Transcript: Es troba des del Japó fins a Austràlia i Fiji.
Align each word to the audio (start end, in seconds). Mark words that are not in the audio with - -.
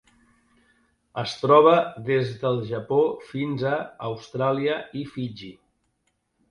Es 1.23 1.35
troba 1.41 1.75
des 2.09 2.33
del 2.45 2.57
Japó 2.73 2.99
fins 3.29 3.69
a 3.77 3.77
Austràlia 4.11 4.83
i 5.03 5.09
Fiji. 5.15 5.57